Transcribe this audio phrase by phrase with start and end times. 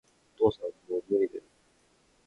[0.39, 1.43] お父さん、もう無理だよ